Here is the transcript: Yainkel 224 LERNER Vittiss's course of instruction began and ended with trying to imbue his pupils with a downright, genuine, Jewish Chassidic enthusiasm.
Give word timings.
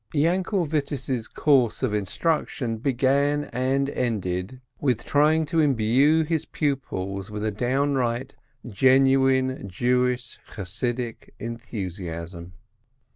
Yainkel 0.15 0.65
224 0.65 0.65
LERNER 0.65 0.69
Vittiss's 1.19 1.27
course 1.27 1.83
of 1.83 1.93
instruction 1.93 2.77
began 2.79 3.43
and 3.53 3.87
ended 3.91 4.59
with 4.79 5.05
trying 5.05 5.45
to 5.45 5.59
imbue 5.59 6.23
his 6.23 6.43
pupils 6.45 7.29
with 7.29 7.45
a 7.45 7.51
downright, 7.51 8.33
genuine, 8.67 9.69
Jewish 9.69 10.39
Chassidic 10.51 11.35
enthusiasm. 11.37 12.53